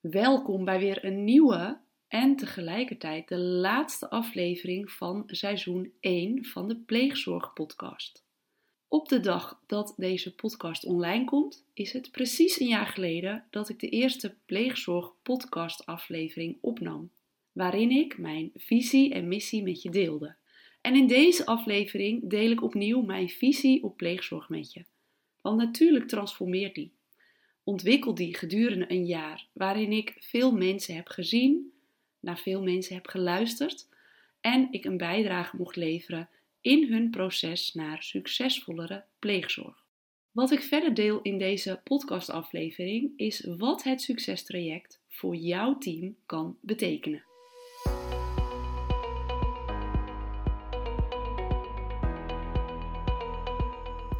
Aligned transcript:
Welkom 0.00 0.64
bij 0.64 0.78
weer 0.78 1.04
een 1.04 1.24
nieuwe 1.24 1.80
en 2.08 2.36
tegelijkertijd 2.36 3.28
de 3.28 3.38
laatste 3.38 4.10
aflevering 4.10 4.90
van 4.90 5.22
seizoen 5.26 5.92
1 6.00 6.44
van 6.44 6.68
de 6.68 6.76
Pleegzorgpodcast. 6.76 8.24
Op 8.88 9.08
de 9.08 9.20
dag 9.20 9.62
dat 9.66 9.94
deze 9.96 10.34
podcast 10.34 10.84
online 10.84 11.24
komt, 11.24 11.64
is 11.74 11.92
het 11.92 12.10
precies 12.10 12.60
een 12.60 12.66
jaar 12.66 12.86
geleden 12.86 13.44
dat 13.50 13.68
ik 13.68 13.80
de 13.80 13.88
eerste 13.88 14.34
Pleegzorgpodcast 14.46 15.86
aflevering 15.86 16.58
opnam, 16.60 17.10
waarin 17.52 17.90
ik 17.90 18.18
mijn 18.18 18.50
visie 18.54 19.14
en 19.14 19.28
missie 19.28 19.62
met 19.62 19.82
je 19.82 19.90
deelde. 19.90 20.36
En 20.80 20.94
in 20.94 21.06
deze 21.06 21.46
aflevering 21.46 22.30
deel 22.30 22.50
ik 22.50 22.62
opnieuw 22.62 23.00
mijn 23.02 23.28
visie 23.28 23.82
op 23.82 23.96
pleegzorg 23.96 24.48
met 24.48 24.72
je. 24.72 24.84
Want 25.40 25.56
natuurlijk 25.56 26.08
transformeert 26.08 26.74
die 26.74 26.92
ontwikkel 27.64 28.14
die 28.14 28.36
gedurende 28.36 28.84
een 28.88 29.06
jaar, 29.06 29.46
waarin 29.52 29.92
ik 29.92 30.16
veel 30.18 30.52
mensen 30.52 30.94
heb 30.94 31.08
gezien, 31.08 31.72
naar 32.20 32.38
veel 32.38 32.62
mensen 32.62 32.94
heb 32.94 33.06
geluisterd 33.06 33.88
en 34.40 34.68
ik 34.70 34.84
een 34.84 34.96
bijdrage 34.96 35.56
mocht 35.56 35.76
leveren 35.76 36.28
in 36.60 36.92
hun 36.92 37.10
proces 37.10 37.74
naar 37.74 38.02
succesvollere 38.02 39.04
pleegzorg. 39.18 39.84
Wat 40.30 40.50
ik 40.50 40.62
verder 40.62 40.94
deel 40.94 41.22
in 41.22 41.38
deze 41.38 41.80
podcastaflevering 41.84 43.12
is 43.16 43.44
wat 43.58 43.82
het 43.82 44.02
succestraject 44.02 45.00
voor 45.08 45.36
jouw 45.36 45.78
team 45.78 46.16
kan 46.26 46.56
betekenen. 46.60 47.29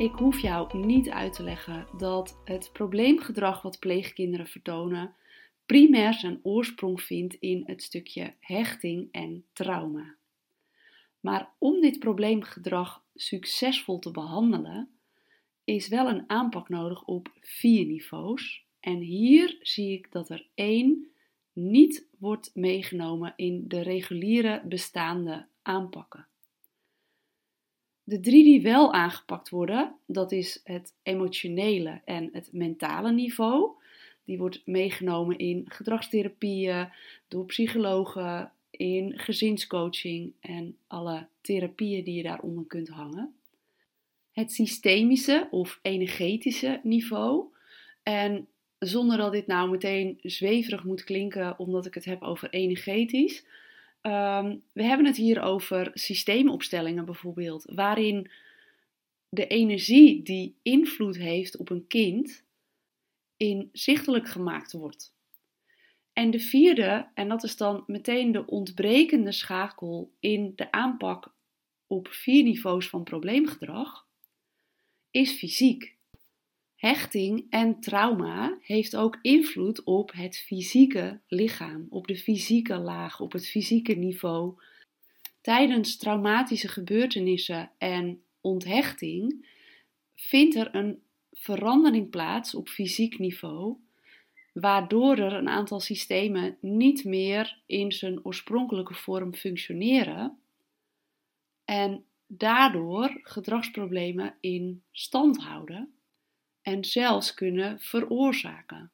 Ik 0.00 0.12
hoef 0.12 0.40
jou 0.40 0.78
niet 0.86 1.08
uit 1.08 1.32
te 1.32 1.42
leggen 1.42 1.86
dat 1.96 2.40
het 2.44 2.70
probleemgedrag 2.72 3.62
wat 3.62 3.78
pleegkinderen 3.78 4.46
vertonen 4.46 5.14
primair 5.66 6.14
zijn 6.14 6.40
oorsprong 6.42 7.02
vindt 7.02 7.34
in 7.34 7.62
het 7.66 7.82
stukje 7.82 8.34
hechting 8.40 9.08
en 9.12 9.44
trauma. 9.52 10.14
Maar 11.20 11.52
om 11.58 11.80
dit 11.80 11.98
probleemgedrag 11.98 13.04
succesvol 13.14 13.98
te 13.98 14.10
behandelen, 14.10 14.88
is 15.64 15.88
wel 15.88 16.08
een 16.08 16.24
aanpak 16.26 16.68
nodig 16.68 17.04
op 17.04 17.32
vier 17.40 17.86
niveaus. 17.86 18.64
En 18.80 18.98
hier 18.98 19.58
zie 19.60 19.92
ik 19.92 20.12
dat 20.12 20.30
er 20.30 20.46
één 20.54 21.10
niet 21.52 22.06
wordt 22.18 22.50
meegenomen 22.54 23.32
in 23.36 23.64
de 23.68 23.80
reguliere 23.80 24.62
bestaande 24.64 25.46
aanpakken. 25.62 26.29
De 28.10 28.20
drie 28.20 28.44
die 28.44 28.62
wel 28.62 28.92
aangepakt 28.92 29.48
worden, 29.48 29.94
dat 30.06 30.32
is 30.32 30.60
het 30.64 30.94
emotionele 31.02 32.00
en 32.04 32.28
het 32.32 32.48
mentale 32.52 33.12
niveau. 33.12 33.70
Die 34.24 34.38
wordt 34.38 34.62
meegenomen 34.64 35.38
in 35.38 35.64
gedragstherapieën, 35.68 36.88
door 37.28 37.44
psychologen, 37.46 38.52
in 38.70 39.18
gezinscoaching 39.18 40.32
en 40.40 40.76
alle 40.86 41.26
therapieën 41.40 42.04
die 42.04 42.14
je 42.14 42.22
daaronder 42.22 42.64
kunt 42.64 42.88
hangen. 42.88 43.34
Het 44.32 44.52
systemische 44.52 45.48
of 45.50 45.78
energetische 45.82 46.80
niveau. 46.82 47.44
En 48.02 48.46
zonder 48.78 49.16
dat 49.16 49.32
dit 49.32 49.46
nou 49.46 49.70
meteen 49.70 50.18
zweverig 50.22 50.84
moet 50.84 51.04
klinken, 51.04 51.58
omdat 51.58 51.86
ik 51.86 51.94
het 51.94 52.04
heb 52.04 52.22
over 52.22 52.50
energetisch, 52.50 53.44
Ehm, 54.00 54.56
we 54.72 54.82
hebben 54.82 55.06
het 55.06 55.16
hier 55.16 55.40
over 55.42 55.90
systeemopstellingen 55.94 57.04
bijvoorbeeld, 57.04 57.64
waarin 57.74 58.30
de 59.28 59.46
energie 59.46 60.22
die 60.22 60.54
invloed 60.62 61.16
heeft 61.16 61.56
op 61.56 61.70
een 61.70 61.86
kind 61.86 62.44
inzichtelijk 63.36 64.28
gemaakt 64.28 64.72
wordt. 64.72 65.14
En 66.12 66.30
de 66.30 66.40
vierde, 66.40 67.08
en 67.14 67.28
dat 67.28 67.42
is 67.42 67.56
dan 67.56 67.84
meteen 67.86 68.32
de 68.32 68.46
ontbrekende 68.46 69.32
schakel 69.32 70.10
in 70.18 70.52
de 70.56 70.72
aanpak 70.72 71.32
op 71.86 72.08
vier 72.08 72.42
niveaus 72.42 72.88
van 72.88 73.04
probleemgedrag, 73.04 74.06
is 75.10 75.32
fysiek. 75.32 75.98
Hechting 76.80 77.46
en 77.50 77.80
trauma 77.80 78.58
heeft 78.62 78.96
ook 78.96 79.18
invloed 79.22 79.84
op 79.84 80.12
het 80.12 80.36
fysieke 80.36 81.20
lichaam, 81.28 81.86
op 81.90 82.06
de 82.06 82.16
fysieke 82.16 82.78
laag, 82.78 83.20
op 83.20 83.32
het 83.32 83.48
fysieke 83.48 83.92
niveau. 83.92 84.54
Tijdens 85.40 85.96
traumatische 85.96 86.68
gebeurtenissen 86.68 87.70
en 87.78 88.22
onthechting 88.40 89.46
vindt 90.14 90.54
er 90.54 90.74
een 90.74 91.02
verandering 91.32 92.10
plaats 92.10 92.54
op 92.54 92.68
fysiek 92.68 93.18
niveau, 93.18 93.76
waardoor 94.52 95.18
er 95.18 95.32
een 95.32 95.48
aantal 95.48 95.80
systemen 95.80 96.56
niet 96.60 97.04
meer 97.04 97.58
in 97.66 97.92
zijn 97.92 98.24
oorspronkelijke 98.24 98.94
vorm 98.94 99.34
functioneren 99.34 100.38
en 101.64 102.04
daardoor 102.26 103.20
gedragsproblemen 103.22 104.34
in 104.40 104.82
stand 104.90 105.38
houden 105.38 105.94
en 106.70 106.84
zelfs 106.84 107.34
kunnen 107.34 107.80
veroorzaken. 107.80 108.90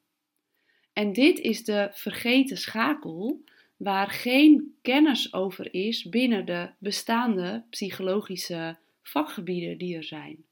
En 0.93 1.13
dit 1.13 1.39
is 1.39 1.63
de 1.63 1.89
vergeten 1.91 2.57
schakel 2.57 3.43
waar 3.77 4.09
geen 4.09 4.75
kennis 4.81 5.33
over 5.33 5.73
is 5.73 6.09
binnen 6.09 6.45
de 6.45 6.69
bestaande 6.79 7.63
psychologische 7.69 8.77
vakgebieden 9.01 9.77
die 9.77 9.95
er 9.95 10.03
zijn. 10.03 10.45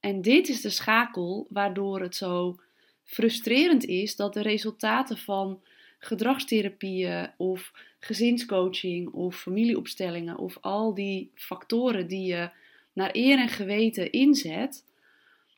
En 0.00 0.22
dit 0.22 0.48
is 0.48 0.60
de 0.60 0.70
schakel 0.70 1.46
waardoor 1.50 2.00
het 2.00 2.16
zo 2.16 2.60
frustrerend 3.04 3.84
is 3.84 4.16
dat 4.16 4.34
de 4.34 4.42
resultaten 4.42 5.18
van 5.18 5.62
gedragstherapieën 5.98 7.30
of 7.36 7.72
gezinscoaching 8.00 9.10
of 9.10 9.40
familieopstellingen 9.40 10.38
of 10.38 10.58
al 10.60 10.94
die 10.94 11.30
factoren 11.34 12.06
die 12.08 12.26
je 12.26 12.50
naar 12.92 13.10
eer 13.12 13.38
en 13.38 13.48
geweten 13.48 14.12
inzet, 14.12 14.84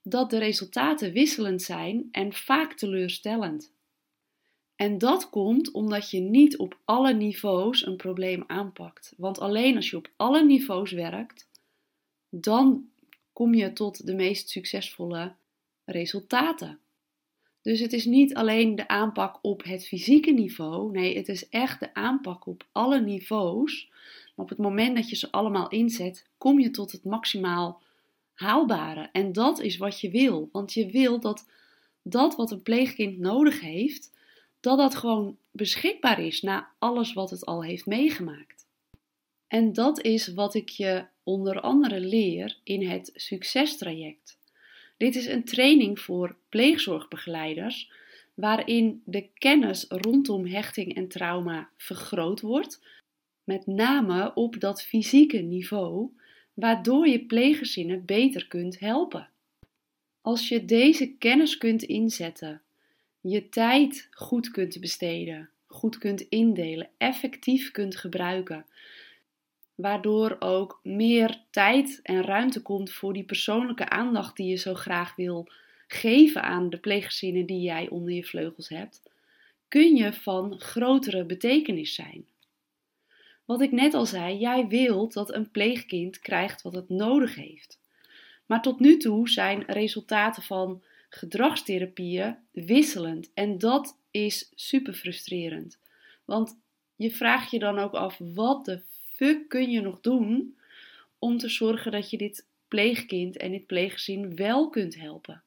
dat 0.02 0.30
de 0.30 0.38
resultaten 0.38 1.12
wisselend 1.12 1.62
zijn 1.62 2.08
en 2.10 2.32
vaak 2.32 2.72
teleurstellend. 2.72 3.72
En 4.76 4.98
dat 4.98 5.30
komt 5.30 5.70
omdat 5.70 6.10
je 6.10 6.20
niet 6.20 6.56
op 6.56 6.78
alle 6.84 7.14
niveaus 7.14 7.86
een 7.86 7.96
probleem 7.96 8.44
aanpakt. 8.46 9.14
Want 9.16 9.38
alleen 9.38 9.76
als 9.76 9.90
je 9.90 9.96
op 9.96 10.10
alle 10.16 10.44
niveaus 10.44 10.92
werkt, 10.92 11.48
dan 12.28 12.88
kom 13.32 13.54
je 13.54 13.72
tot 13.72 14.06
de 14.06 14.14
meest 14.14 14.48
succesvolle 14.48 15.34
resultaten. 15.84 16.78
Dus 17.62 17.80
het 17.80 17.92
is 17.92 18.04
niet 18.04 18.34
alleen 18.34 18.74
de 18.74 18.88
aanpak 18.88 19.38
op 19.42 19.64
het 19.64 19.86
fysieke 19.86 20.30
niveau, 20.30 20.90
nee, 20.90 21.16
het 21.16 21.28
is 21.28 21.48
echt 21.48 21.80
de 21.80 21.94
aanpak 21.94 22.46
op 22.46 22.66
alle 22.72 23.00
niveaus. 23.00 23.90
Op 24.36 24.48
het 24.48 24.58
moment 24.58 24.96
dat 24.96 25.08
je 25.10 25.16
ze 25.16 25.32
allemaal 25.32 25.68
inzet, 25.68 26.26
kom 26.38 26.60
je 26.60 26.70
tot 26.70 26.92
het 26.92 27.04
maximaal 27.04 27.82
haalbare. 28.40 29.08
En 29.12 29.32
dat 29.32 29.60
is 29.60 29.76
wat 29.76 30.00
je 30.00 30.10
wil. 30.10 30.48
Want 30.52 30.72
je 30.72 30.86
wil 30.86 31.20
dat 31.20 31.46
dat 32.02 32.36
wat 32.36 32.50
een 32.50 32.62
pleegkind 32.62 33.18
nodig 33.18 33.60
heeft, 33.60 34.12
dat 34.60 34.78
dat 34.78 34.94
gewoon 34.94 35.36
beschikbaar 35.50 36.20
is 36.20 36.42
na 36.42 36.68
alles 36.78 37.12
wat 37.12 37.30
het 37.30 37.46
al 37.46 37.64
heeft 37.64 37.86
meegemaakt. 37.86 38.66
En 39.48 39.72
dat 39.72 40.02
is 40.02 40.34
wat 40.34 40.54
ik 40.54 40.68
je 40.68 41.04
onder 41.22 41.60
andere 41.60 42.00
leer 42.00 42.58
in 42.64 42.88
het 42.88 43.10
succestraject. 43.14 44.38
Dit 44.96 45.16
is 45.16 45.26
een 45.26 45.44
training 45.44 46.00
voor 46.00 46.36
pleegzorgbegeleiders 46.48 47.90
waarin 48.34 49.02
de 49.04 49.28
kennis 49.34 49.84
rondom 49.88 50.46
hechting 50.46 50.94
en 50.94 51.08
trauma 51.08 51.68
vergroot 51.76 52.40
wordt, 52.40 52.82
met 53.44 53.66
name 53.66 54.34
op 54.34 54.60
dat 54.60 54.82
fysieke 54.82 55.38
niveau, 55.38 56.10
waardoor 56.54 57.08
je 57.08 57.24
pleeggezinnen 57.24 58.04
beter 58.04 58.46
kunt 58.46 58.78
helpen. 58.78 59.28
Als 60.20 60.48
je 60.48 60.64
deze 60.64 61.16
kennis 61.18 61.58
kunt 61.58 61.82
inzetten, 61.82 62.62
je 63.20 63.48
tijd 63.48 64.08
goed 64.10 64.50
kunt 64.50 64.80
besteden, 64.80 65.50
goed 65.66 65.98
kunt 65.98 66.20
indelen, 66.20 66.88
effectief 66.98 67.70
kunt 67.70 67.96
gebruiken, 67.96 68.66
waardoor 69.74 70.36
ook 70.38 70.80
meer 70.82 71.40
tijd 71.50 72.00
en 72.02 72.22
ruimte 72.22 72.62
komt 72.62 72.92
voor 72.92 73.12
die 73.12 73.24
persoonlijke 73.24 73.88
aandacht 73.88 74.36
die 74.36 74.46
je 74.46 74.56
zo 74.56 74.74
graag 74.74 75.16
wil 75.16 75.48
geven 75.86 76.42
aan 76.42 76.70
de 76.70 76.78
pleeggezinnen 76.78 77.46
die 77.46 77.60
jij 77.60 77.88
onder 77.88 78.12
je 78.12 78.24
vleugels 78.24 78.68
hebt, 78.68 79.02
kun 79.68 79.96
je 79.96 80.12
van 80.12 80.60
grotere 80.60 81.24
betekenis 81.24 81.94
zijn. 81.94 82.26
Wat 83.50 83.60
ik 83.60 83.72
net 83.72 83.94
al 83.94 84.06
zei, 84.06 84.38
jij 84.38 84.66
wilt 84.66 85.12
dat 85.12 85.34
een 85.34 85.50
pleegkind 85.50 86.18
krijgt 86.20 86.62
wat 86.62 86.74
het 86.74 86.88
nodig 86.88 87.34
heeft. 87.34 87.78
Maar 88.46 88.62
tot 88.62 88.80
nu 88.80 88.96
toe 88.96 89.28
zijn 89.28 89.62
resultaten 89.66 90.42
van 90.42 90.82
gedragstherapieën 91.08 92.36
wisselend 92.50 93.30
en 93.34 93.58
dat 93.58 93.98
is 94.10 94.52
super 94.54 94.94
frustrerend. 94.94 95.78
Want 96.24 96.58
je 96.96 97.10
vraagt 97.10 97.50
je 97.50 97.58
dan 97.58 97.78
ook 97.78 97.92
af: 97.92 98.18
wat 98.18 98.64
de 98.64 98.80
fuck 99.14 99.48
kun 99.48 99.70
je 99.70 99.80
nog 99.80 100.00
doen 100.00 100.58
om 101.18 101.38
te 101.38 101.48
zorgen 101.48 101.92
dat 101.92 102.10
je 102.10 102.16
dit 102.16 102.46
pleegkind 102.68 103.36
en 103.36 103.50
dit 103.50 103.66
pleeggezin 103.66 104.36
wel 104.36 104.68
kunt 104.68 104.94
helpen? 104.94 105.42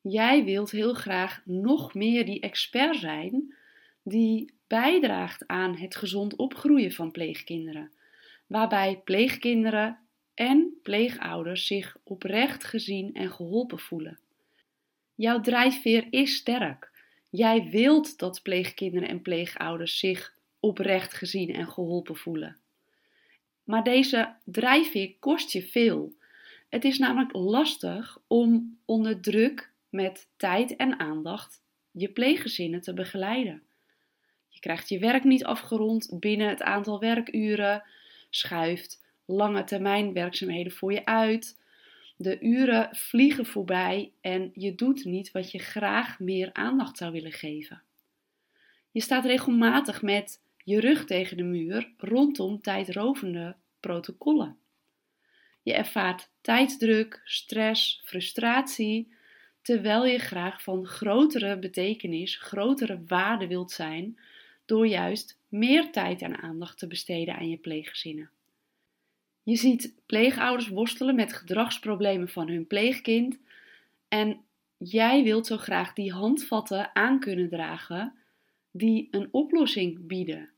Jij 0.00 0.44
wilt 0.44 0.70
heel 0.70 0.94
graag 0.94 1.42
nog 1.44 1.94
meer 1.94 2.24
die 2.26 2.40
expert 2.40 2.96
zijn 2.96 3.54
die 4.02 4.52
bijdraagt 4.66 5.46
aan 5.46 5.76
het 5.76 5.96
gezond 5.96 6.36
opgroeien 6.36 6.92
van 6.92 7.10
pleegkinderen, 7.10 7.92
waarbij 8.46 9.00
pleegkinderen 9.04 9.98
en 10.34 10.78
pleegouders 10.82 11.66
zich 11.66 11.96
oprecht 12.04 12.64
gezien 12.64 13.14
en 13.14 13.30
geholpen 13.30 13.78
voelen. 13.78 14.18
Jouw 15.14 15.40
drijfveer 15.40 16.06
is 16.10 16.34
sterk. 16.34 16.90
Jij 17.30 17.68
wilt 17.70 18.18
dat 18.18 18.42
pleegkinderen 18.42 19.08
en 19.08 19.22
pleegouders 19.22 19.98
zich 19.98 20.34
oprecht 20.60 21.14
gezien 21.14 21.54
en 21.54 21.68
geholpen 21.68 22.16
voelen. 22.16 22.56
Maar 23.64 23.84
deze 23.84 24.34
drijfveer 24.44 25.14
kost 25.18 25.52
je 25.52 25.62
veel. 25.62 26.14
Het 26.68 26.84
is 26.84 26.98
namelijk 26.98 27.32
lastig 27.32 28.18
om 28.26 28.78
onder 28.84 29.20
druk 29.20 29.72
met 29.88 30.28
tijd 30.36 30.76
en 30.76 30.98
aandacht 30.98 31.62
je 31.90 32.08
pleeggezinnen 32.08 32.80
te 32.80 32.94
begeleiden. 32.94 33.62
Je 34.50 34.60
krijgt 34.60 34.88
je 34.88 34.98
werk 34.98 35.24
niet 35.24 35.44
afgerond 35.44 36.16
binnen 36.20 36.48
het 36.48 36.62
aantal 36.62 37.00
werkuren, 37.00 37.82
schuift 38.30 39.02
lange 39.24 39.64
termijn 39.64 40.12
werkzaamheden 40.12 40.72
voor 40.72 40.92
je 40.92 41.04
uit. 41.04 41.58
De 42.16 42.40
uren 42.40 42.96
vliegen 42.96 43.46
voorbij 43.46 44.12
en 44.20 44.50
je 44.54 44.74
doet 44.74 45.04
niet 45.04 45.30
wat 45.30 45.50
je 45.50 45.58
graag 45.58 46.18
meer 46.18 46.52
aandacht 46.52 46.96
zou 46.96 47.12
willen 47.12 47.32
geven. 47.32 47.82
Je 48.90 49.00
staat 49.00 49.24
regelmatig 49.24 50.02
met 50.02 50.42
je 50.56 50.80
rug 50.80 51.04
tegen 51.04 51.36
de 51.36 51.42
muur 51.42 51.92
rondom 51.96 52.60
tijdrovende 52.60 53.56
protocollen. 53.80 54.58
Je 55.62 55.74
ervaart 55.74 56.30
tijdsdruk, 56.40 57.20
stress, 57.24 58.02
frustratie, 58.04 59.14
terwijl 59.62 60.06
je 60.06 60.18
graag 60.18 60.62
van 60.62 60.86
grotere 60.86 61.58
betekenis, 61.58 62.36
grotere 62.36 63.02
waarde 63.06 63.46
wilt 63.46 63.70
zijn 63.70 64.18
door 64.70 64.86
juist 64.86 65.38
meer 65.48 65.92
tijd 65.92 66.22
en 66.22 66.36
aandacht 66.36 66.78
te 66.78 66.86
besteden 66.86 67.36
aan 67.36 67.48
je 67.48 67.56
pleeggezinnen. 67.56 68.30
Je 69.42 69.56
ziet 69.56 69.94
pleegouders 70.06 70.68
worstelen 70.68 71.14
met 71.14 71.32
gedragsproblemen 71.32 72.28
van 72.28 72.48
hun 72.48 72.66
pleegkind 72.66 73.38
en 74.08 74.40
jij 74.76 75.22
wilt 75.22 75.46
zo 75.46 75.56
graag 75.56 75.92
die 75.92 76.12
handvatten 76.12 76.94
aan 76.94 77.20
kunnen 77.20 77.48
dragen 77.48 78.14
die 78.70 79.08
een 79.10 79.28
oplossing 79.30 80.06
bieden. 80.06 80.50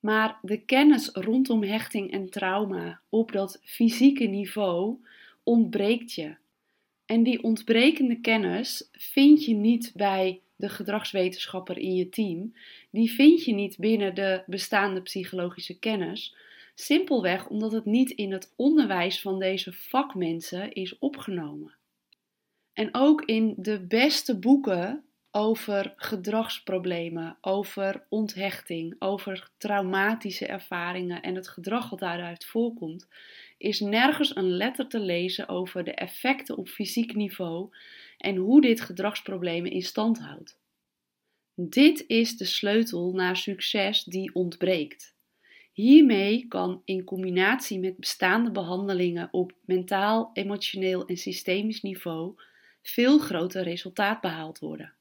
Maar 0.00 0.38
de 0.42 0.60
kennis 0.60 1.08
rondom 1.08 1.62
hechting 1.62 2.12
en 2.12 2.30
trauma 2.30 3.00
op 3.08 3.32
dat 3.32 3.60
fysieke 3.64 4.24
niveau 4.24 4.96
ontbreekt 5.42 6.12
je. 6.12 6.36
En 7.06 7.22
die 7.22 7.42
ontbrekende 7.42 8.20
kennis 8.20 8.88
vind 8.92 9.44
je 9.44 9.54
niet 9.54 9.92
bij 9.94 10.40
de 10.60 10.68
gedragswetenschapper 10.68 11.78
in 11.78 11.94
je 11.94 12.08
team. 12.08 12.54
Die 12.90 13.10
vind 13.10 13.44
je 13.44 13.54
niet 13.54 13.78
binnen 13.78 14.14
de 14.14 14.42
bestaande 14.46 15.02
psychologische 15.02 15.78
kennis. 15.78 16.34
Simpelweg 16.74 17.48
omdat 17.48 17.72
het 17.72 17.84
niet 17.84 18.10
in 18.10 18.32
het 18.32 18.52
onderwijs 18.56 19.20
van 19.20 19.38
deze 19.38 19.72
vakmensen 19.72 20.72
is 20.72 20.98
opgenomen. 20.98 21.74
En 22.72 22.88
ook 22.92 23.22
in 23.24 23.54
de 23.56 23.86
beste 23.86 24.38
boeken 24.38 25.04
over 25.30 25.92
gedragsproblemen, 25.96 27.36
over 27.40 28.06
onthechting, 28.08 28.96
over 28.98 29.50
traumatische 29.58 30.46
ervaringen 30.46 31.22
en 31.22 31.34
het 31.34 31.48
gedrag 31.48 31.90
wat 31.90 31.98
daaruit 31.98 32.44
voorkomt, 32.44 33.08
is 33.58 33.80
nergens 33.80 34.36
een 34.36 34.50
letter 34.50 34.88
te 34.88 35.00
lezen 35.00 35.48
over 35.48 35.84
de 35.84 35.94
effecten 35.94 36.56
op 36.56 36.68
fysiek 36.68 37.14
niveau 37.14 37.68
en 38.20 38.36
hoe 38.36 38.60
dit 38.60 38.80
gedragsproblemen 38.80 39.70
in 39.70 39.82
stand 39.82 40.18
houdt. 40.18 40.58
Dit 41.54 42.04
is 42.06 42.36
de 42.36 42.44
sleutel 42.44 43.12
naar 43.12 43.36
succes 43.36 44.04
die 44.04 44.34
ontbreekt. 44.34 45.14
Hiermee 45.72 46.46
kan 46.48 46.82
in 46.84 47.04
combinatie 47.04 47.78
met 47.78 47.96
bestaande 47.96 48.50
behandelingen 48.50 49.28
op 49.30 49.52
mentaal, 49.64 50.30
emotioneel 50.32 51.06
en 51.06 51.16
systemisch 51.16 51.80
niveau 51.80 52.34
veel 52.82 53.18
groter 53.18 53.62
resultaat 53.62 54.20
behaald 54.20 54.58
worden. 54.58 54.94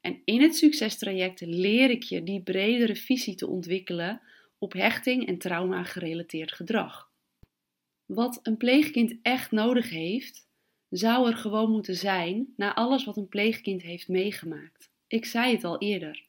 En 0.00 0.22
in 0.24 0.42
het 0.42 0.56
succestraject 0.56 1.40
leer 1.40 1.90
ik 1.90 2.02
je 2.02 2.22
die 2.22 2.42
bredere 2.42 2.96
visie 2.96 3.34
te 3.34 3.46
ontwikkelen 3.46 4.20
op 4.58 4.72
hechting 4.72 5.26
en 5.26 5.38
trauma 5.38 5.82
gerelateerd 5.82 6.52
gedrag. 6.52 7.10
Wat 8.06 8.40
een 8.42 8.56
pleegkind 8.56 9.18
echt 9.22 9.50
nodig 9.50 9.90
heeft, 9.90 10.48
zou 10.92 11.30
er 11.30 11.36
gewoon 11.36 11.70
moeten 11.70 11.94
zijn 11.94 12.52
na 12.56 12.74
alles 12.74 13.04
wat 13.04 13.16
een 13.16 13.28
pleegkind 13.28 13.82
heeft 13.82 14.08
meegemaakt. 14.08 14.90
Ik 15.06 15.24
zei 15.24 15.52
het 15.54 15.64
al 15.64 15.78
eerder. 15.78 16.24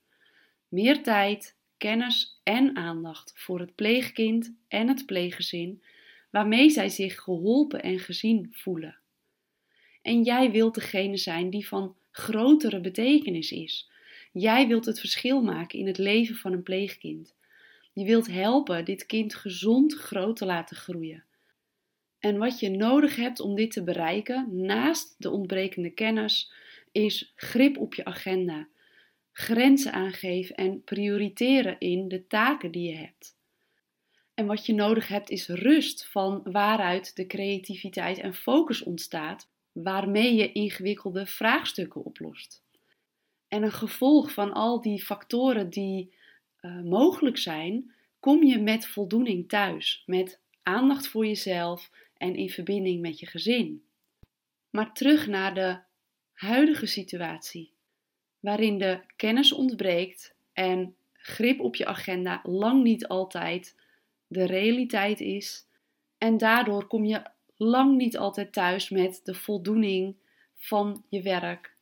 Meer 0.67 1.03
tijd, 1.03 1.57
kennis 1.77 2.39
en 2.43 2.75
aandacht 2.75 3.33
voor 3.35 3.59
het 3.59 3.75
pleegkind 3.75 4.53
en 4.67 4.87
het 4.87 5.05
pleeggezin, 5.05 5.83
waarmee 6.29 6.69
zij 6.69 6.89
zich 6.89 7.19
geholpen 7.19 7.83
en 7.83 7.99
gezien 7.99 8.49
voelen. 8.51 8.97
En 10.01 10.23
jij 10.23 10.51
wilt 10.51 10.75
degene 10.75 11.17
zijn 11.17 11.49
die 11.49 11.67
van 11.67 11.95
grotere 12.11 12.79
betekenis 12.79 13.51
is. 13.51 13.89
Jij 14.31 14.67
wilt 14.67 14.85
het 14.85 14.99
verschil 14.99 15.41
maken 15.41 15.79
in 15.79 15.87
het 15.87 15.97
leven 15.97 16.35
van 16.35 16.53
een 16.53 16.63
pleegkind. 16.63 17.35
Je 17.93 18.05
wilt 18.05 18.27
helpen 18.27 18.85
dit 18.85 19.05
kind 19.05 19.35
gezond 19.35 19.93
groot 19.93 20.35
te 20.35 20.45
laten 20.45 20.75
groeien. 20.75 21.23
En 22.23 22.37
wat 22.37 22.59
je 22.59 22.69
nodig 22.69 23.15
hebt 23.15 23.39
om 23.39 23.55
dit 23.55 23.71
te 23.71 23.83
bereiken, 23.83 24.47
naast 24.65 25.15
de 25.17 25.29
ontbrekende 25.29 25.89
kennis, 25.89 26.51
is 26.91 27.33
grip 27.35 27.77
op 27.77 27.93
je 27.93 28.05
agenda, 28.05 28.67
grenzen 29.31 29.93
aangeven 29.93 30.55
en 30.55 30.83
prioriteren 30.83 31.79
in 31.79 32.07
de 32.07 32.27
taken 32.27 32.71
die 32.71 32.89
je 32.89 32.95
hebt. 32.95 33.37
En 34.33 34.45
wat 34.45 34.65
je 34.65 34.73
nodig 34.73 35.07
hebt 35.07 35.29
is 35.29 35.47
rust 35.47 36.05
van 36.05 36.41
waaruit 36.43 37.15
de 37.15 37.27
creativiteit 37.27 38.17
en 38.17 38.33
focus 38.33 38.83
ontstaat, 38.83 39.49
waarmee 39.71 40.35
je 40.35 40.51
ingewikkelde 40.51 41.25
vraagstukken 41.25 42.03
oplost. 42.03 42.63
En 43.47 43.63
een 43.63 43.71
gevolg 43.71 44.31
van 44.31 44.53
al 44.53 44.81
die 44.81 45.03
factoren 45.03 45.69
die 45.69 46.13
uh, 46.61 46.81
mogelijk 46.81 47.37
zijn, 47.37 47.93
kom 48.19 48.43
je 48.43 48.59
met 48.59 48.87
voldoening 48.87 49.49
thuis, 49.49 50.03
met 50.05 50.39
aandacht 50.61 51.07
voor 51.07 51.25
jezelf 51.25 51.89
en 52.23 52.35
in 52.35 52.49
verbinding 52.49 53.01
met 53.01 53.19
je 53.19 53.25
gezin. 53.25 53.83
Maar 54.69 54.93
terug 54.93 55.27
naar 55.27 55.53
de 55.53 55.79
huidige 56.33 56.85
situatie, 56.85 57.73
waarin 58.39 58.77
de 58.77 58.99
kennis 59.15 59.51
ontbreekt 59.51 60.35
en 60.53 60.95
grip 61.13 61.59
op 61.59 61.75
je 61.75 61.85
agenda 61.85 62.39
lang 62.43 62.83
niet 62.83 63.07
altijd 63.07 63.75
de 64.27 64.45
realiteit 64.45 65.19
is. 65.19 65.67
En 66.17 66.37
daardoor 66.37 66.87
kom 66.87 67.05
je 67.05 67.21
lang 67.55 67.97
niet 67.97 68.17
altijd 68.17 68.53
thuis 68.53 68.89
met 68.89 69.21
de 69.23 69.33
voldoening 69.33 70.15
van 70.55 71.05
je 71.09 71.21
werk, 71.21 71.75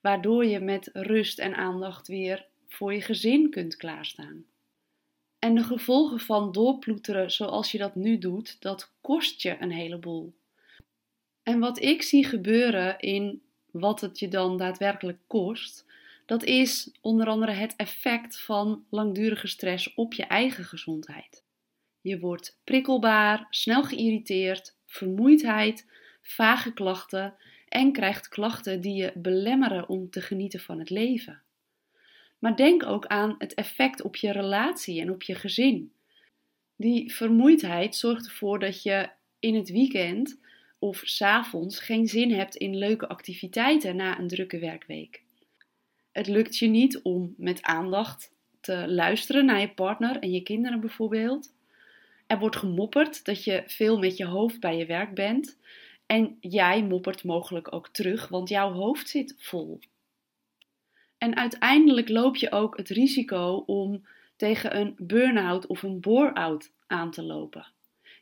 waardoor 0.00 0.44
je 0.44 0.60
met 0.60 0.90
rust 0.92 1.38
en 1.38 1.54
aandacht 1.54 2.08
weer 2.08 2.46
voor 2.66 2.94
je 2.94 3.00
gezin 3.00 3.50
kunt 3.50 3.76
klaarstaan. 3.76 4.44
En 5.38 5.54
de 5.54 5.62
gevolgen 5.62 6.20
van 6.20 6.52
doorploeteren 6.52 7.30
zoals 7.30 7.72
je 7.72 7.78
dat 7.78 7.94
nu 7.94 8.18
doet, 8.18 8.56
dat 8.60 8.92
kost 9.00 9.42
je 9.42 9.56
een 9.60 9.72
heleboel. 9.72 10.34
En 11.42 11.58
wat 11.58 11.82
ik 11.82 12.02
zie 12.02 12.24
gebeuren 12.24 12.98
in 12.98 13.42
wat 13.70 14.00
het 14.00 14.18
je 14.18 14.28
dan 14.28 14.56
daadwerkelijk 14.56 15.18
kost, 15.26 15.86
dat 16.26 16.44
is 16.44 16.90
onder 17.00 17.26
andere 17.26 17.52
het 17.52 17.76
effect 17.76 18.40
van 18.40 18.84
langdurige 18.90 19.46
stress 19.46 19.94
op 19.94 20.12
je 20.12 20.24
eigen 20.24 20.64
gezondheid. 20.64 21.44
Je 22.00 22.18
wordt 22.18 22.58
prikkelbaar, 22.64 23.46
snel 23.50 23.82
geïrriteerd, 23.84 24.76
vermoeidheid, 24.86 25.86
vage 26.22 26.72
klachten 26.72 27.34
en 27.68 27.92
krijgt 27.92 28.28
klachten 28.28 28.80
die 28.80 28.94
je 28.94 29.12
belemmeren 29.14 29.88
om 29.88 30.10
te 30.10 30.20
genieten 30.20 30.60
van 30.60 30.78
het 30.78 30.90
leven. 30.90 31.42
Maar 32.38 32.56
denk 32.56 32.86
ook 32.86 33.06
aan 33.06 33.34
het 33.38 33.54
effect 33.54 34.02
op 34.02 34.16
je 34.16 34.32
relatie 34.32 35.00
en 35.00 35.10
op 35.10 35.22
je 35.22 35.34
gezin. 35.34 35.92
Die 36.76 37.14
vermoeidheid 37.14 37.96
zorgt 37.96 38.26
ervoor 38.26 38.58
dat 38.58 38.82
je 38.82 39.08
in 39.38 39.54
het 39.54 39.70
weekend 39.70 40.40
of 40.78 41.00
s'avonds 41.04 41.80
geen 41.80 42.06
zin 42.06 42.32
hebt 42.32 42.56
in 42.56 42.76
leuke 42.76 43.08
activiteiten 43.08 43.96
na 43.96 44.18
een 44.18 44.28
drukke 44.28 44.58
werkweek. 44.58 45.22
Het 46.12 46.26
lukt 46.26 46.58
je 46.58 46.66
niet 46.66 47.02
om 47.02 47.34
met 47.36 47.62
aandacht 47.62 48.32
te 48.60 48.88
luisteren 48.88 49.44
naar 49.44 49.60
je 49.60 49.70
partner 49.70 50.18
en 50.18 50.30
je 50.30 50.42
kinderen 50.42 50.80
bijvoorbeeld. 50.80 51.52
Er 52.26 52.38
wordt 52.38 52.56
gemopperd 52.56 53.24
dat 53.24 53.44
je 53.44 53.62
veel 53.66 53.98
met 53.98 54.16
je 54.16 54.24
hoofd 54.24 54.60
bij 54.60 54.76
je 54.76 54.86
werk 54.86 55.14
bent. 55.14 55.58
En 56.06 56.36
jij 56.40 56.84
moppert 56.84 57.24
mogelijk 57.24 57.72
ook 57.72 57.88
terug, 57.88 58.28
want 58.28 58.48
jouw 58.48 58.72
hoofd 58.72 59.08
zit 59.08 59.34
vol. 59.38 59.78
En 61.18 61.36
uiteindelijk 61.36 62.08
loop 62.08 62.36
je 62.36 62.52
ook 62.52 62.76
het 62.76 62.88
risico 62.88 63.62
om 63.66 64.06
tegen 64.36 64.76
een 64.76 64.94
burn-out 64.98 65.66
of 65.66 65.82
een 65.82 66.00
bore-out 66.00 66.72
aan 66.86 67.10
te 67.10 67.22
lopen. 67.22 67.66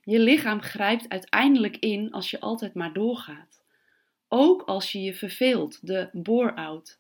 Je 0.05 0.19
lichaam 0.19 0.61
grijpt 0.61 1.09
uiteindelijk 1.09 1.77
in 1.77 2.11
als 2.11 2.31
je 2.31 2.41
altijd 2.41 2.75
maar 2.75 2.93
doorgaat. 2.93 3.63
Ook 4.29 4.63
als 4.63 4.93
je 4.93 5.03
je 5.03 5.15
verveelt, 5.15 5.87
de 5.87 6.09
bore-out. 6.13 6.99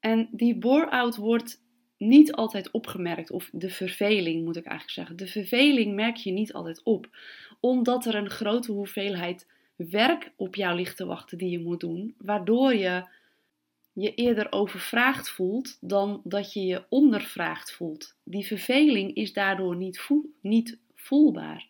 En 0.00 0.28
die 0.32 0.56
bore-out 0.56 1.16
wordt 1.16 1.62
niet 1.96 2.32
altijd 2.32 2.70
opgemerkt, 2.70 3.30
of 3.30 3.50
de 3.52 3.70
verveling 3.70 4.44
moet 4.44 4.56
ik 4.56 4.64
eigenlijk 4.64 4.94
zeggen. 4.94 5.16
De 5.16 5.26
verveling 5.26 5.94
merk 5.94 6.16
je 6.16 6.30
niet 6.30 6.52
altijd 6.52 6.82
op, 6.82 7.08
omdat 7.60 8.06
er 8.06 8.14
een 8.14 8.30
grote 8.30 8.72
hoeveelheid 8.72 9.46
werk 9.76 10.32
op 10.36 10.54
jou 10.54 10.76
ligt 10.76 10.96
te 10.96 11.06
wachten 11.06 11.38
die 11.38 11.50
je 11.50 11.60
moet 11.60 11.80
doen, 11.80 12.14
waardoor 12.18 12.74
je 12.74 13.04
je 14.00 14.14
eerder 14.14 14.52
overvraagd 14.52 15.30
voelt 15.30 15.78
dan 15.80 16.20
dat 16.24 16.52
je 16.52 16.64
je 16.64 16.84
ondervraagd 16.88 17.72
voelt. 17.72 18.16
Die 18.24 18.46
verveling 18.46 19.14
is 19.14 19.32
daardoor 19.32 19.76
niet, 19.76 20.08
niet 20.40 20.78
voelbaar. 20.94 21.68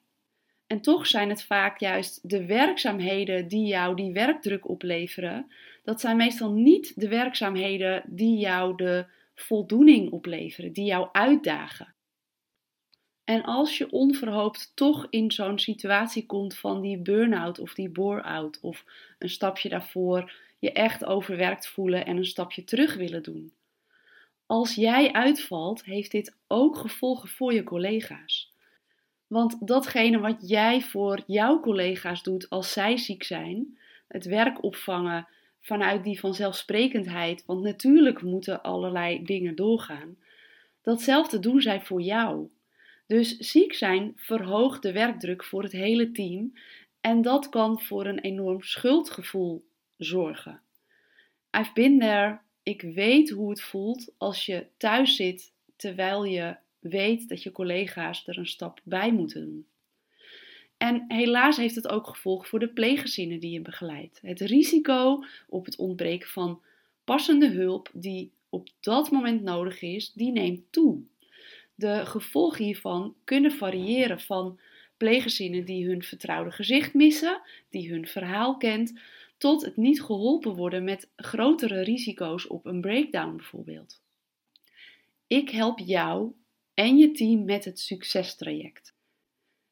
En 0.67 0.81
toch 0.81 1.07
zijn 1.07 1.29
het 1.29 1.43
vaak 1.43 1.81
juist 1.81 2.29
de 2.29 2.47
werkzaamheden 2.47 3.49
die 3.49 3.67
jou 3.67 3.97
die 3.97 4.13
werkdruk 4.13 4.69
opleveren. 4.69 5.53
Dat 5.85 6.01
zijn 6.01 6.17
meestal 6.17 6.53
niet 6.53 7.01
de 7.01 7.09
werkzaamheden 7.09 8.03
die 8.07 8.39
jou 8.39 8.77
de 8.77 9.07
voldoening 9.35 10.11
opleveren, 10.11 10.73
die 10.73 10.85
jou 10.85 11.09
uitdagen. 11.13 11.95
En 13.25 13.43
als 13.43 13.79
je 13.79 13.91
onverhoopt 13.91 14.73
toch 14.75 15.07
in 15.11 15.31
zo'n 15.31 15.59
situatie 15.59 16.27
komt 16.27 16.59
van 16.59 16.81
die 16.81 16.99
burn-out 16.99 17.59
of 17.59 17.75
die 17.75 17.89
bore-out 17.89 18.59
of 18.61 18.85
een 19.19 19.31
stapje 19.31 19.69
daarvoor 19.69 20.33
je 20.59 20.73
echt 20.73 21.05
overwerkt 21.05 21.69
voelen 21.69 22.07
en 22.07 22.17
een 22.17 22.25
stapje 22.25 22.65
terug 22.65 22.95
willen 22.95 23.23
doen. 23.23 23.53
Als 24.47 24.75
jij 24.75 25.13
uitvalt, 25.13 25.85
heeft 25.85 26.11
dit 26.11 26.37
ook 26.47 26.77
gevolgen 26.77 27.29
voor 27.29 27.53
je 27.53 27.63
collega's. 27.63 28.53
Want 29.27 29.67
datgene 29.67 30.19
wat 30.19 30.49
jij 30.49 30.81
voor 30.81 31.23
jouw 31.27 31.61
collega's 31.61 32.23
doet 32.23 32.51
als 32.51 32.73
zij 32.73 32.97
ziek 32.97 33.23
zijn, 33.23 33.79
het 34.09 34.25
werk 34.25 34.63
opvangen 34.63 35.29
vanuit 35.61 36.05
die 36.05 36.21
vanzelfsprekendheid, 36.21 37.45
want 37.47 37.63
natuurlijk 37.63 38.23
moeten 38.23 38.63
allerlei 38.63 39.25
dingen 39.25 39.55
doorgaan, 39.55 40.17
datzelfde 40.83 41.39
doen 41.39 41.61
zij 41.61 41.81
voor 41.81 42.01
jou. 42.01 42.51
Dus 43.07 43.37
ziek 43.37 43.75
zijn 43.75 44.13
verhoogt 44.17 44.83
de 44.83 44.93
werkdruk 44.93 45.45
voor 45.45 45.63
het 45.63 45.73
hele 45.73 46.11
team 46.11 46.53
en 47.01 47.23
dat 47.23 47.49
kan 47.49 47.81
voor 47.81 48.07
een 48.07 48.21
enorm 48.21 48.63
schuldgevoel 48.63 49.68
zorgen. 49.99 50.61
I've 51.59 51.73
been 51.75 51.99
there. 51.99 52.39
Ik 52.63 52.83
weet 52.83 53.31
hoe 53.31 53.51
het 53.51 53.63
voelt 53.63 54.13
als 54.17 54.47
je 54.47 54.67
thuis 54.77 55.17
zit 55.17 55.53
terwijl 55.77 56.25
je 56.25 56.57
weet 56.79 57.29
dat 57.29 57.43
je 57.43 57.53
collega's 57.53 58.27
er 58.27 58.39
een 58.39 58.47
stap 58.47 58.81
bij 58.85 59.13
moeten 59.13 59.45
doen. 59.45 59.67
En 60.77 61.05
helaas 61.09 61.57
heeft 61.57 61.75
het 61.75 61.89
ook 61.89 62.07
gevolg 62.07 62.49
voor 62.49 62.59
de 62.59 62.69
pleeggezinnen 62.69 63.41
die 63.41 63.51
je 63.51 63.61
begeleidt. 63.61 64.19
Het 64.23 64.41
risico 64.41 65.25
op 65.49 65.65
het 65.65 65.77
ontbreken 65.77 66.29
van 66.29 66.63
passende 67.05 67.49
hulp 67.49 67.91
die 67.93 68.33
op 68.49 68.69
dat 68.81 69.11
moment 69.11 69.43
nodig 69.43 69.83
is, 69.83 70.13
die 70.13 70.33
neemt 70.33 70.73
toe. 70.73 71.03
De 71.75 72.07
gevolgen 72.07 72.65
hiervan 72.65 73.15
kunnen 73.25 73.53
variëren 73.53 74.21
van 74.21 74.61
pleeggezinnen 74.97 75.65
die 75.65 75.87
hun 75.87 76.03
vertrouwde 76.03 76.51
gezicht 76.51 76.95
missen, 76.95 77.41
die 77.71 77.91
hun 77.91 78.07
verhaal 78.07 78.57
kent, 78.57 79.01
tot 79.39 79.65
het 79.65 79.77
niet 79.77 80.03
geholpen 80.03 80.55
worden 80.55 80.85
met 80.85 81.09
grotere 81.17 81.81
risico's 81.81 82.47
op 82.47 82.67
een 82.67 82.81
breakdown 82.81 83.37
bijvoorbeeld. 83.37 84.01
Ik 85.27 85.51
help 85.51 85.79
jou 85.79 86.33
en 86.75 86.97
je 86.99 87.11
team 87.11 87.45
met 87.45 87.65
het 87.65 87.81
succestraject. 87.81 88.95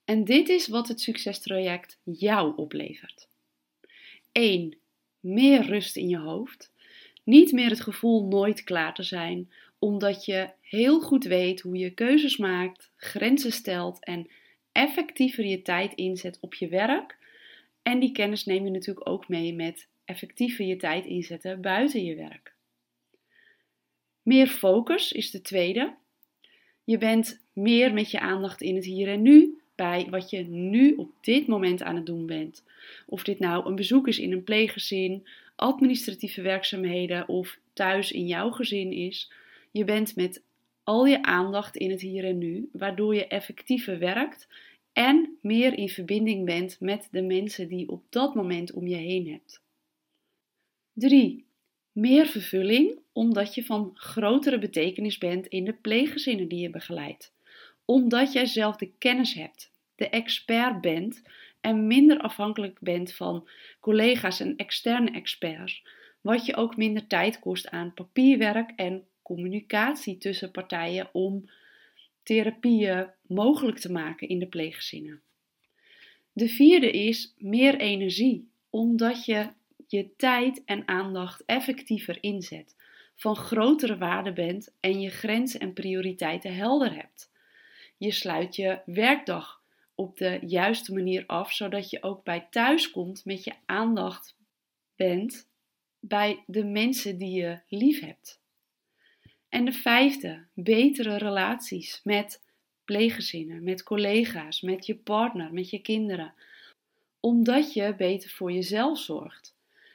En 0.05 0.25
dit 0.25 0.49
is 0.49 0.69
wat 0.69 0.89
het 0.89 1.01
succestraject 1.01 1.99
jou 2.03 2.57
oplevert. 2.57 3.29
1. 4.33 4.77
Meer 5.21 5.63
rust 5.63 5.97
in 5.97 6.09
je 6.09 6.19
hoofd. 6.19 6.73
Niet 7.25 7.53
meer 7.53 7.71
het 7.71 7.81
gevoel 7.81 8.27
nooit 8.27 8.65
klaar 8.65 8.95
te 8.95 9.03
zijn, 9.03 9.51
omdat 9.79 10.25
je 10.25 10.51
heel 10.61 11.01
goed 11.01 11.25
weet 11.25 11.61
hoe 11.61 11.77
je 11.77 11.91
keuzes 11.91 12.37
maakt, 12.37 12.91
grenzen 12.97 13.53
stelt 13.53 14.05
en 14.05 14.31
effectiever 14.73 15.45
je 15.45 15.63
tijd 15.63 15.95
inzet 15.95 16.39
op 16.41 16.55
je 16.55 16.69
werk. 16.69 17.19
En 17.87 17.99
die 17.99 18.13
kennis 18.13 18.45
neem 18.45 18.65
je 18.65 18.71
natuurlijk 18.71 19.09
ook 19.09 19.29
mee 19.29 19.55
met 19.55 19.89
effectiever 20.05 20.65
je 20.65 20.77
tijd 20.77 21.05
inzetten 21.05 21.61
buiten 21.61 22.05
je 22.05 22.15
werk. 22.15 22.55
Meer 24.23 24.47
focus 24.47 25.13
is 25.13 25.31
de 25.31 25.41
tweede. 25.41 25.95
Je 26.85 26.99
bent 26.99 27.41
meer 27.53 27.93
met 27.93 28.11
je 28.11 28.21
aandacht 28.21 28.61
in 28.61 28.75
het 28.75 28.85
hier 28.85 29.09
en 29.09 29.23
nu, 29.23 29.61
bij 29.75 30.07
wat 30.11 30.31
je 30.31 30.43
nu 30.49 30.95
op 30.95 31.11
dit 31.21 31.47
moment 31.47 31.83
aan 31.83 31.97
het 31.97 32.07
doen 32.07 32.27
bent. 32.27 32.65
Of 33.07 33.23
dit 33.23 33.39
nou 33.39 33.67
een 33.67 33.77
bezoek 33.77 34.09
is 34.09 34.19
in 34.19 34.33
een 34.33 34.45
pleeggezin, 34.45 35.27
administratieve 35.57 36.43
werkzaamheden 36.43 37.29
of 37.29 37.59
thuis 37.73 38.13
in 38.13 38.27
jouw 38.27 38.51
gezin 38.51 38.93
is. 38.93 39.33
Je 39.71 39.85
bent 39.85 40.17
met 40.17 40.43
al 40.85 41.07
je 41.07 41.23
aandacht 41.23 41.77
in 41.77 41.91
het 41.91 42.01
hier 42.01 42.25
en 42.25 42.39
nu, 42.39 42.69
waardoor 42.73 43.15
je 43.15 43.27
effectiever 43.27 43.99
werkt 43.99 44.49
en 44.97 45.39
meer 45.41 45.79
in 45.79 45.89
verbinding 45.89 46.45
bent 46.45 46.81
met 46.81 47.09
de 47.11 47.23
mensen 47.23 47.69
die 47.69 47.89
op 47.89 48.03
dat 48.09 48.35
moment 48.35 48.73
om 48.73 48.87
je 48.87 48.97
heen 48.97 49.29
hebt. 49.31 49.63
3. 50.93 51.47
Meer 51.93 52.27
vervulling 52.27 52.99
omdat 53.13 53.55
je 53.55 53.65
van 53.65 53.91
grotere 53.95 54.59
betekenis 54.59 55.19
bent 55.19 55.47
in 55.47 55.65
de 55.65 55.73
pleeggezinnen 55.73 56.49
die 56.49 56.61
je 56.61 56.71
begeleidt. 56.71 57.33
Omdat 57.85 58.33
jij 58.33 58.47
zelf 58.47 58.77
de 58.77 58.91
kennis 58.99 59.35
hebt, 59.35 59.73
de 59.95 60.09
expert 60.09 60.81
bent 60.81 61.23
en 61.61 61.87
minder 61.87 62.19
afhankelijk 62.19 62.77
bent 62.81 63.15
van 63.15 63.49
collega's 63.81 64.41
en 64.41 64.57
externe 64.57 65.11
experts, 65.11 65.83
wat 66.21 66.47
je 66.47 66.57
ook 66.57 66.77
minder 66.77 67.07
tijd 67.07 67.39
kost 67.39 67.69
aan 67.69 67.95
papierwerk 67.95 68.73
en 68.77 69.07
communicatie 69.23 70.19
tussen 70.19 70.51
partijen 70.51 71.09
om 71.13 71.51
therapieën 72.23 73.15
mogelijk 73.29 73.79
te 73.79 73.93
maken 73.93 74.29
in 74.29 74.39
de 74.39 74.47
pleeggezinnen. 74.47 75.21
De 76.33 76.49
vierde 76.49 76.91
is 76.91 77.35
meer 77.39 77.77
energie, 77.77 78.49
omdat 78.71 79.25
je 79.25 79.49
je 79.87 80.17
tijd 80.17 80.63
en 80.65 80.89
aandacht 80.89 81.45
effectiever 81.45 82.19
inzet, 82.21 82.77
van 83.17 83.37
grotere 83.37 83.99
waarde 83.99 84.33
bent 84.33 84.75
en 84.81 85.01
je 85.01 85.11
grenzen 85.11 85.61
en 85.61 85.73
prioriteiten 85.73 86.55
helder 86.55 86.95
hebt. 86.95 87.31
Je 87.97 88.11
sluit 88.11 88.57
je 88.57 88.81
werkdag 88.85 89.63
op 89.95 90.17
de 90.17 90.39
juiste 90.47 90.93
manier 90.93 91.27
af, 91.27 91.53
zodat 91.53 91.91
je 91.91 92.03
ook 92.03 92.25
bij 92.25 92.47
thuis 92.51 92.91
komt 92.91 93.25
met 93.25 93.45
je 93.45 93.53
aandacht 93.67 94.37
bent 94.97 95.49
bij 96.01 96.43
de 96.47 96.65
mensen 96.65 97.19
die 97.19 97.41
je 97.41 97.61
lief 97.69 98.01
hebt. 98.01 98.41
En 99.49 99.65
de 99.65 99.73
vijfde, 99.73 100.47
betere 100.55 101.17
relaties 101.17 102.01
met 102.05 102.46
pleeggezinnen, 102.87 103.65
met 103.65 103.83
collega's, 103.83 104.61
met 104.61 104.87
je 104.87 104.95
partner, 104.95 105.53
met 105.53 105.71
je 105.71 105.79
kinderen. 105.79 106.33
Omdat 107.21 107.73
je 107.73 107.95
beter 107.97 108.31
voor 108.31 108.53
jezelf 108.53 108.99
zorgt. 108.99 109.55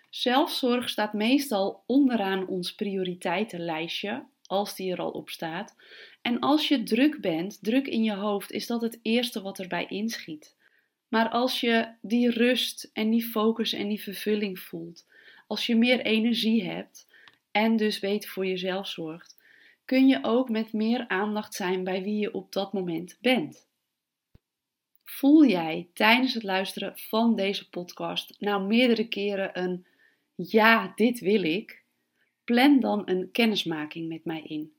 Zelfzorg 0.09 0.89
staat 0.89 1.13
meestal 1.13 1.83
onderaan 1.85 2.47
ons 2.47 2.75
prioriteitenlijstje, 2.75 4.23
als 4.45 4.75
die 4.75 4.91
er 4.91 4.99
al 4.99 5.11
op 5.11 5.29
staat. 5.29 5.75
En 6.21 6.39
als 6.39 6.67
je 6.67 6.83
druk 6.83 7.21
bent, 7.21 7.63
druk 7.63 7.87
in 7.87 8.03
je 8.03 8.13
hoofd, 8.13 8.51
is 8.51 8.67
dat 8.67 8.81
het 8.81 8.99
eerste 9.01 9.41
wat 9.41 9.59
erbij 9.59 9.85
inschiet. 9.85 10.55
Maar 11.07 11.29
als 11.29 11.59
je 11.59 11.87
die 12.01 12.29
rust 12.29 12.89
en 12.93 13.09
die 13.09 13.23
focus 13.23 13.73
en 13.73 13.87
die 13.87 14.01
vervulling 14.01 14.59
voelt, 14.59 15.05
als 15.47 15.65
je 15.65 15.75
meer 15.75 16.01
energie 16.01 16.63
hebt 16.63 17.07
en 17.51 17.75
dus 17.75 17.99
beter 17.99 18.29
voor 18.29 18.45
jezelf 18.45 18.87
zorgt, 18.87 19.40
kun 19.91 20.07
je 20.07 20.19
ook 20.23 20.49
met 20.49 20.73
meer 20.73 21.07
aandacht 21.07 21.53
zijn 21.53 21.83
bij 21.83 22.03
wie 22.03 22.19
je 22.19 22.33
op 22.33 22.51
dat 22.51 22.73
moment 22.73 23.17
bent. 23.21 23.67
Voel 25.03 25.45
jij 25.45 25.87
tijdens 25.93 26.33
het 26.33 26.43
luisteren 26.43 26.93
van 26.95 27.35
deze 27.35 27.69
podcast 27.69 28.35
nou 28.39 28.67
meerdere 28.67 29.07
keren 29.07 29.59
een 29.59 29.85
ja, 30.35 30.91
dit 30.95 31.19
wil 31.19 31.43
ik? 31.43 31.83
Plan 32.43 32.79
dan 32.79 33.01
een 33.05 33.31
kennismaking 33.31 34.07
met 34.07 34.25
mij 34.25 34.41
in. 34.41 34.73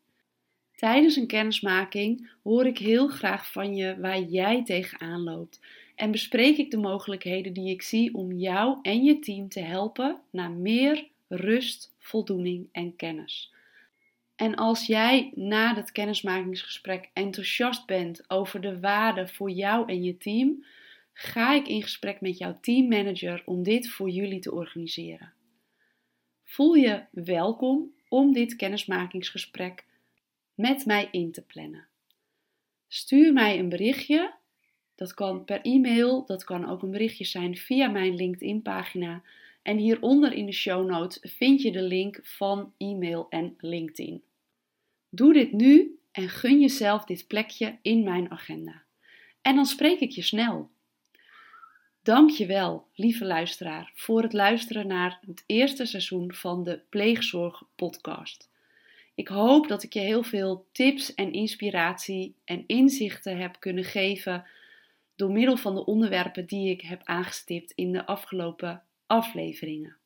Tijdens 0.74 1.16
een 1.16 1.26
kennismaking 1.26 2.30
hoor 2.42 2.66
ik 2.66 2.78
heel 2.78 3.08
graag 3.08 3.52
van 3.52 3.76
je 3.76 4.00
waar 4.00 4.20
jij 4.20 4.64
tegenaan 4.64 5.22
loopt 5.22 5.60
en 5.94 6.10
bespreek 6.10 6.56
ik 6.56 6.70
de 6.70 6.78
mogelijkheden 6.78 7.52
die 7.52 7.70
ik 7.70 7.82
zie 7.82 8.14
om 8.14 8.32
jou 8.32 8.78
en 8.82 9.04
je 9.04 9.18
team 9.18 9.48
te 9.48 9.60
helpen 9.60 10.20
naar 10.30 10.50
meer 10.50 11.08
rust, 11.28 11.94
voldoening 11.98 12.68
en 12.72 12.96
kennis. 12.96 13.50
En 14.42 14.54
als 14.54 14.86
jij 14.86 15.32
na 15.34 15.74
het 15.74 15.92
kennismakingsgesprek 15.92 17.10
enthousiast 17.12 17.86
bent 17.86 18.30
over 18.30 18.60
de 18.60 18.80
waarde 18.80 19.28
voor 19.28 19.50
jou 19.50 19.88
en 19.88 20.02
je 20.02 20.16
team, 20.16 20.64
ga 21.12 21.54
ik 21.54 21.68
in 21.68 21.82
gesprek 21.82 22.20
met 22.20 22.38
jouw 22.38 22.58
teammanager 22.60 23.42
om 23.44 23.62
dit 23.62 23.88
voor 23.88 24.10
jullie 24.10 24.40
te 24.40 24.52
organiseren. 24.52 25.32
Voel 26.44 26.74
je 26.74 27.04
welkom 27.10 27.94
om 28.08 28.32
dit 28.32 28.56
kennismakingsgesprek 28.56 29.84
met 30.54 30.86
mij 30.86 31.08
in 31.10 31.32
te 31.32 31.42
plannen. 31.42 31.86
Stuur 32.88 33.32
mij 33.32 33.58
een 33.58 33.68
berichtje. 33.68 34.34
Dat 34.94 35.14
kan 35.14 35.44
per 35.44 35.60
e-mail, 35.60 36.26
dat 36.26 36.44
kan 36.44 36.68
ook 36.68 36.82
een 36.82 36.90
berichtje 36.90 37.24
zijn 37.24 37.56
via 37.56 37.88
mijn 37.88 38.14
LinkedIn-pagina. 38.14 39.22
En 39.62 39.76
hieronder 39.76 40.32
in 40.32 40.46
de 40.46 40.52
show 40.52 40.88
notes 40.88 41.32
vind 41.32 41.62
je 41.62 41.72
de 41.72 41.82
link 41.82 42.20
van 42.22 42.72
e-mail 42.78 43.26
en 43.28 43.54
LinkedIn. 43.58 44.22
Doe 45.14 45.32
dit 45.32 45.52
nu 45.52 45.98
en 46.12 46.28
gun 46.28 46.60
jezelf 46.60 47.04
dit 47.04 47.26
plekje 47.26 47.78
in 47.82 48.02
mijn 48.02 48.30
agenda. 48.30 48.82
En 49.42 49.54
dan 49.54 49.66
spreek 49.66 50.00
ik 50.00 50.10
je 50.10 50.22
snel. 50.22 50.70
Dank 52.02 52.30
je 52.30 52.46
wel, 52.46 52.86
lieve 52.94 53.24
luisteraar, 53.24 53.92
voor 53.94 54.22
het 54.22 54.32
luisteren 54.32 54.86
naar 54.86 55.18
het 55.26 55.44
eerste 55.46 55.86
seizoen 55.86 56.32
van 56.34 56.64
de 56.64 56.80
Pleegzorg 56.88 57.62
podcast. 57.76 58.50
Ik 59.14 59.28
hoop 59.28 59.68
dat 59.68 59.82
ik 59.82 59.92
je 59.92 60.00
heel 60.00 60.22
veel 60.22 60.66
tips 60.72 61.14
en 61.14 61.32
inspiratie 61.32 62.34
en 62.44 62.64
inzichten 62.66 63.36
heb 63.36 63.56
kunnen 63.58 63.84
geven 63.84 64.46
door 65.16 65.30
middel 65.30 65.56
van 65.56 65.74
de 65.74 65.84
onderwerpen 65.84 66.46
die 66.46 66.70
ik 66.70 66.80
heb 66.80 67.00
aangestipt 67.04 67.72
in 67.72 67.92
de 67.92 68.06
afgelopen 68.06 68.82
afleveringen. 69.06 69.96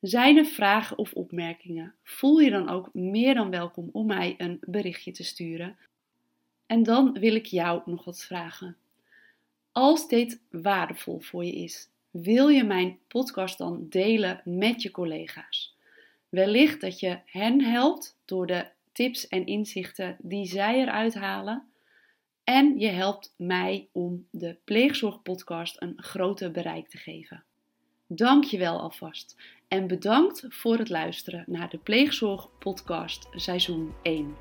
Zijn 0.00 0.36
er 0.36 0.44
vragen 0.44 0.98
of 0.98 1.12
opmerkingen? 1.12 1.94
Voel 2.02 2.38
je 2.38 2.50
dan 2.50 2.68
ook 2.68 2.94
meer 2.94 3.34
dan 3.34 3.50
welkom 3.50 3.88
om 3.92 4.06
mij 4.06 4.34
een 4.38 4.58
berichtje 4.60 5.12
te 5.12 5.24
sturen. 5.24 5.76
En 6.66 6.82
dan 6.82 7.12
wil 7.12 7.34
ik 7.34 7.46
jou 7.46 7.82
nog 7.84 8.04
wat 8.04 8.24
vragen. 8.24 8.76
Als 9.72 10.08
dit 10.08 10.40
waardevol 10.50 11.20
voor 11.20 11.44
je 11.44 11.54
is, 11.54 11.88
wil 12.10 12.48
je 12.48 12.64
mijn 12.64 12.98
podcast 13.08 13.58
dan 13.58 13.86
delen 13.88 14.40
met 14.44 14.82
je 14.82 14.90
collega's? 14.90 15.76
Wellicht 16.28 16.80
dat 16.80 17.00
je 17.00 17.18
hen 17.24 17.60
helpt 17.64 18.16
door 18.24 18.46
de 18.46 18.66
tips 18.92 19.28
en 19.28 19.46
inzichten 19.46 20.16
die 20.18 20.46
zij 20.46 20.80
eruit 20.80 21.14
halen. 21.14 21.68
En 22.44 22.78
je 22.78 22.88
helpt 22.88 23.34
mij 23.36 23.88
om 23.92 24.26
de 24.30 24.56
Pleegzorgpodcast 24.64 25.76
een 25.82 25.94
groter 25.96 26.50
bereik 26.50 26.88
te 26.88 26.98
geven. 26.98 27.44
Dank 28.06 28.44
je 28.44 28.58
wel 28.58 28.80
alvast 28.80 29.36
en 29.70 29.86
bedankt 29.86 30.44
voor 30.48 30.78
het 30.78 30.88
luisteren 30.88 31.44
naar 31.46 31.68
de 31.68 31.78
Pleegzorg 31.78 32.48
Podcast 32.58 33.28
seizoen 33.30 33.92
1. 34.02 34.34